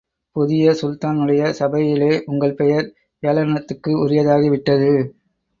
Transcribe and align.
புதிய 0.35 0.71
சுல்தானுடைய 0.71 1.49
சபையிலே 1.49 2.23
உங்கள் 2.25 2.55
பெயர் 2.55 2.87
ஏளனத்துக்கு 3.23 3.93
உரியதாகிவிட்டது. 4.05 4.91